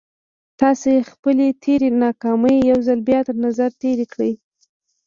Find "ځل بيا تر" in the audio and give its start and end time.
2.87-3.35